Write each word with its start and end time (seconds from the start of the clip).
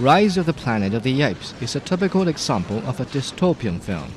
Rise 0.00 0.38
of 0.38 0.46
the 0.46 0.54
Planet 0.54 0.94
of 0.94 1.02
the 1.02 1.20
Apes 1.20 1.52
is 1.60 1.76
a 1.76 1.80
typical 1.80 2.28
example 2.28 2.78
of 2.88 3.00
a 3.00 3.04
dystopian 3.04 3.78
film. 3.78 4.10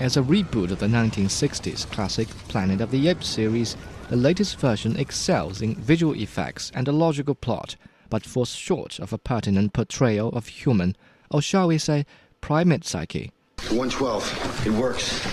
As 0.00 0.16
a 0.16 0.20
reboot 0.20 0.72
of 0.72 0.80
the 0.80 0.88
1960s 0.88 1.88
classic 1.92 2.26
Planet 2.48 2.80
of 2.80 2.90
the 2.90 3.06
Apes 3.06 3.28
series, 3.28 3.76
the 4.08 4.16
latest 4.16 4.58
version 4.58 4.96
excels 4.96 5.62
in 5.62 5.76
visual 5.76 6.16
effects 6.16 6.72
and 6.74 6.88
a 6.88 6.92
logical 6.92 7.36
plot, 7.36 7.76
but 8.10 8.26
falls 8.26 8.50
short 8.50 8.98
of 8.98 9.12
a 9.12 9.18
pertinent 9.18 9.72
portrayal 9.72 10.30
of 10.30 10.48
human, 10.48 10.96
or 11.30 11.40
shall 11.40 11.68
we 11.68 11.78
say, 11.78 12.04
primate 12.40 12.84
psyche. 12.84 13.30
112. 13.68 14.66
It 14.66 14.72
works. 14.72 15.24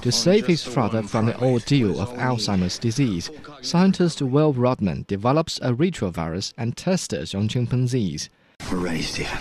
To 0.00 0.10
save 0.10 0.48
his 0.48 0.64
father 0.64 1.04
from 1.04 1.26
the 1.26 1.40
ordeal 1.40 2.00
of 2.00 2.08
Alzheimer's 2.14 2.80
disease, 2.80 3.30
scientist 3.62 4.20
Will 4.20 4.52
Rodman 4.52 5.04
develops 5.06 5.58
a 5.58 5.72
retrovirus 5.72 6.52
and 6.58 6.76
tests 6.76 7.12
it 7.12 7.32
on 7.32 7.46
chimpanzees. 7.46 8.28
We're 8.70 8.78
ready, 8.78 9.02
Stephen. 9.02 9.38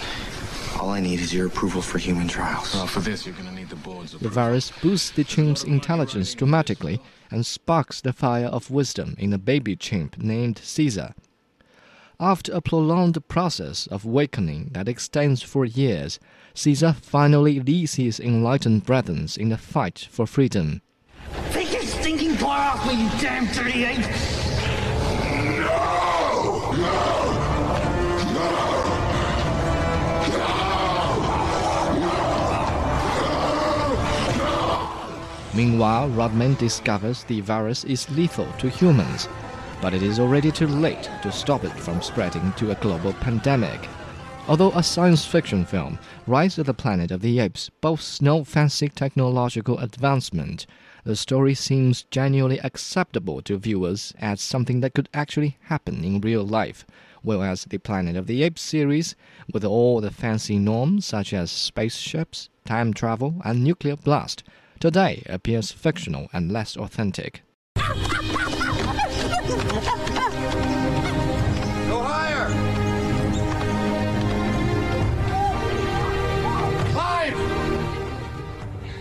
All 0.80 0.90
I 0.90 1.00
need 1.00 1.20
is 1.20 1.34
your 1.34 1.48
approval 1.48 1.82
for 1.82 1.98
human 1.98 2.28
trials. 2.28 2.74
Well, 2.74 2.88
for 2.88 3.00
this, 3.00 3.26
you're 3.26 3.36
going 3.36 3.48
to 3.48 3.54
need 3.54 3.70
the 3.70 3.76
board's 3.78 4.12
The 4.12 4.30
virus 4.30 4.72
boosts 4.82 5.12
the 5.12 5.24
chimp's 5.24 5.64
intelligence 5.64 6.34
dramatically 6.34 7.00
and 7.32 7.46
sparks 7.46 8.02
the 8.02 8.12
fire 8.14 8.48
of 8.48 8.70
wisdom 8.70 9.16
in 9.18 9.32
a 9.32 9.38
baby 9.38 9.76
chimp 9.76 10.18
named 10.18 10.58
Caesar. 10.58 11.14
After 12.20 12.52
a 12.54 12.62
prolonged 12.62 13.28
process 13.28 13.88
of 13.88 14.06
awakening 14.06 14.70
that 14.74 14.88
extends 14.88 15.42
for 15.42 15.66
years, 15.66 16.20
Caesar 16.54 16.94
finally 16.94 17.60
leads 17.60 17.96
his 17.96 18.20
enlightened 18.20 18.86
brethren 18.86 19.28
in 19.38 19.50
the 19.50 19.58
fight 19.58 20.08
for 20.12 20.28
freedom. 20.28 20.82
Take 21.52 21.74
your 21.74 21.84
stinking 21.84 22.38
paw 22.38 22.76
off 22.76 22.86
me, 22.88 23.04
you 23.04 23.10
damn 23.20 23.48
38! 23.48 24.44
Meanwhile, 35.56 36.10
Rodman 36.10 36.56
discovers 36.56 37.24
the 37.24 37.42
virus 37.42 37.84
is 37.84 38.10
lethal 38.10 38.52
to 38.58 38.70
humans, 38.70 39.30
but 39.84 39.94
it 39.94 40.02
is 40.02 40.20
already 40.20 40.52
too 40.52 40.66
late 40.66 41.10
to 41.22 41.32
stop 41.32 41.64
it 41.64 41.74
from 41.74 42.02
spreading 42.02 42.54
to 42.54 42.72
a 42.72 42.76
global 42.76 43.14
pandemic. 43.14 43.88
Although 44.48 44.72
a 44.72 44.82
science 44.82 45.26
fiction 45.26 45.64
film, 45.64 46.00
Rise 46.26 46.58
of 46.58 46.66
the 46.66 46.74
Planet 46.74 47.12
of 47.12 47.22
the 47.22 47.38
Apes 47.40 47.70
boasts 47.82 48.20
no 48.20 48.44
fancy 48.44 48.90
technological 48.90 49.78
advancement, 49.78 50.66
the 51.04 51.16
story 51.16 51.54
seems 51.54 52.04
genuinely 52.10 52.60
acceptable 52.62 53.42
to 53.44 53.58
viewers 53.58 54.12
as 54.20 54.42
something 54.42 54.80
that 54.80 54.96
could 54.96 55.08
actually 55.14 55.58
happen 55.66 56.04
in 56.04 56.20
real 56.20 56.44
life, 56.44 56.84
whereas 57.22 57.66
the 57.66 57.78
Planet 57.78 58.16
of 58.16 58.26
the 58.26 58.42
Apes 58.42 58.62
series, 58.62 59.16
with 59.54 59.64
all 59.64 60.02
the 60.02 60.10
fancy 60.10 60.58
norms 60.58 61.06
such 61.06 61.32
as 61.32 61.52
spaceships, 61.52 62.50
time 62.66 62.92
travel, 62.92 63.36
and 63.46 63.64
nuclear 63.64 63.96
blast, 63.96 64.44
today 64.84 65.24
appears 65.28 65.72
fictional 65.72 66.28
and 66.34 66.52
less 66.52 66.76
authentic. 66.76 67.42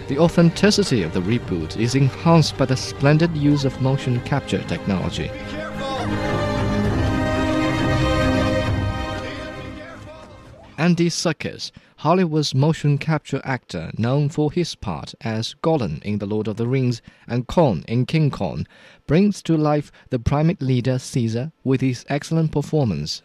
The 0.07 0.19
authenticity 0.19 1.03
of 1.03 1.13
the 1.15 1.21
reboot 1.21 1.77
is 1.77 1.97
enhanced 1.97 2.57
by 2.57 2.67
the 2.67 2.77
splendid 2.77 3.37
use 3.37 3.65
of 3.65 3.81
motion 3.81 4.21
capture 4.21 4.63
technology. 4.69 5.33
Andy 10.79 11.11
Serkis, 11.11 11.73
Hollywood's 12.03 12.53
motion 12.53 12.99
capture 12.99 13.41
actor 13.45 13.93
known 13.97 14.29
for 14.29 14.51
his 14.51 14.75
part 14.75 15.15
as 15.21 15.55
Gollum 15.63 16.03
in 16.03 16.19
The 16.19 16.27
Lord 16.27 16.49
of 16.49 16.57
the 16.57 16.67
Rings 16.67 17.01
and 17.29 17.47
Kong 17.47 17.85
in 17.87 18.07
King 18.07 18.29
Kong, 18.29 18.67
brings 19.07 19.41
to 19.43 19.57
life 19.57 19.93
the 20.11 20.19
primate 20.19 20.61
leader 20.61 20.99
Caesar 20.99 21.53
with 21.63 21.81
his 21.81 22.05
excellent 22.09 22.51
performance. 22.51 23.23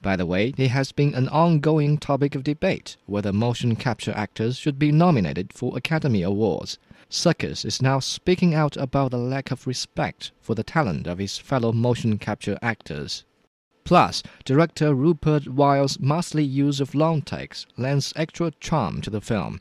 By 0.00 0.16
the 0.16 0.24
way, 0.24 0.54
it 0.56 0.68
has 0.68 0.90
been 0.90 1.14
an 1.14 1.28
ongoing 1.28 1.98
topic 1.98 2.34
of 2.34 2.44
debate 2.44 2.96
whether 3.04 3.30
motion 3.30 3.76
capture 3.76 4.14
actors 4.16 4.56
should 4.56 4.78
be 4.78 4.90
nominated 4.90 5.52
for 5.52 5.76
Academy 5.76 6.22
Awards. 6.22 6.78
Serkis 7.10 7.66
is 7.66 7.82
now 7.82 7.98
speaking 8.00 8.54
out 8.54 8.74
about 8.78 9.10
the 9.10 9.18
lack 9.18 9.50
of 9.50 9.66
respect 9.66 10.32
for 10.40 10.54
the 10.54 10.64
talent 10.64 11.06
of 11.06 11.18
his 11.18 11.36
fellow 11.36 11.72
motion 11.72 12.16
capture 12.16 12.58
actors. 12.62 13.26
Plus, 13.84 14.22
director 14.46 14.94
Rupert 14.94 15.46
Wyatt's 15.46 16.00
masterly 16.00 16.44
use 16.44 16.80
of 16.80 16.94
long 16.94 17.20
takes 17.20 17.66
lends 17.76 18.14
extra 18.16 18.50
charm 18.58 19.02
to 19.02 19.10
the 19.10 19.20
film. 19.20 19.58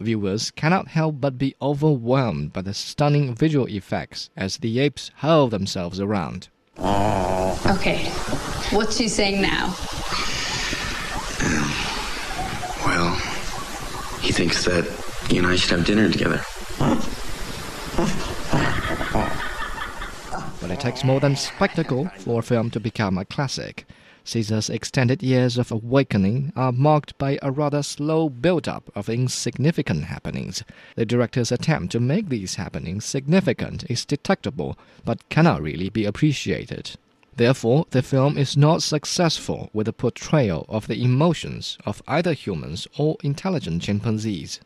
Viewers 0.00 0.50
cannot 0.50 0.88
help 0.88 1.20
but 1.20 1.38
be 1.38 1.54
overwhelmed 1.62 2.52
by 2.52 2.60
the 2.60 2.74
stunning 2.74 3.34
visual 3.34 3.66
effects 3.66 4.28
as 4.36 4.58
the 4.58 4.80
apes 4.80 5.10
hurl 5.16 5.48
themselves 5.48 5.98
around. 5.98 6.48
Okay, 6.78 8.04
what's 8.70 8.98
she 8.98 9.08
saying 9.08 9.40
now? 9.40 9.74
Well, 12.84 13.14
he 14.20 14.30
thinks 14.32 14.62
that 14.66 14.84
you 15.30 15.38
and 15.38 15.46
I 15.46 15.56
should 15.56 15.70
have 15.70 15.86
dinner 15.86 16.10
together. 16.10 16.42
But 20.60 20.70
it 20.70 20.73
takes 20.84 21.02
more 21.02 21.18
than 21.18 21.34
spectacle 21.34 22.10
for 22.18 22.40
a 22.40 22.42
film 22.42 22.68
to 22.68 22.78
become 22.78 23.16
a 23.16 23.24
classic. 23.24 23.86
Caesar's 24.24 24.68
extended 24.68 25.22
years 25.22 25.56
of 25.56 25.72
awakening 25.72 26.52
are 26.56 26.72
marked 26.72 27.16
by 27.16 27.38
a 27.40 27.50
rather 27.50 27.82
slow 27.82 28.28
build-up 28.28 28.90
of 28.94 29.08
insignificant 29.08 30.04
happenings. 30.04 30.62
The 30.94 31.06
director's 31.06 31.50
attempt 31.50 31.92
to 31.92 32.00
make 32.00 32.28
these 32.28 32.56
happenings 32.56 33.06
significant 33.06 33.90
is 33.90 34.04
detectable, 34.04 34.76
but 35.06 35.26
cannot 35.30 35.62
really 35.62 35.88
be 35.88 36.04
appreciated. 36.04 36.90
Therefore, 37.34 37.86
the 37.88 38.02
film 38.02 38.36
is 38.36 38.54
not 38.54 38.82
successful 38.82 39.70
with 39.72 39.86
the 39.86 39.94
portrayal 39.94 40.66
of 40.68 40.86
the 40.86 41.02
emotions 41.02 41.78
of 41.86 42.02
either 42.06 42.34
humans 42.34 42.86
or 42.98 43.16
intelligent 43.22 43.80
chimpanzees. 43.80 44.60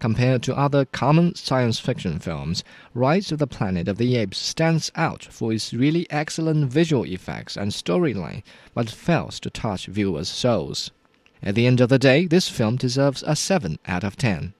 Compared 0.00 0.44
to 0.44 0.56
other 0.56 0.84
common 0.84 1.34
science 1.34 1.80
fiction 1.80 2.20
films, 2.20 2.62
Rise 2.94 3.32
of 3.32 3.40
the 3.40 3.48
Planet 3.48 3.88
of 3.88 3.98
the 3.98 4.14
Apes 4.14 4.38
stands 4.38 4.92
out 4.94 5.24
for 5.24 5.52
its 5.52 5.74
really 5.74 6.08
excellent 6.08 6.70
visual 6.70 7.04
effects 7.04 7.56
and 7.56 7.72
storyline, 7.72 8.44
but 8.74 8.88
fails 8.88 9.40
to 9.40 9.50
touch 9.50 9.86
viewers' 9.86 10.28
souls. 10.28 10.92
At 11.42 11.56
the 11.56 11.66
end 11.66 11.80
of 11.80 11.88
the 11.88 11.98
day, 11.98 12.26
this 12.26 12.48
film 12.48 12.76
deserves 12.76 13.24
a 13.26 13.34
7 13.34 13.80
out 13.86 14.04
of 14.04 14.16
10. 14.16 14.54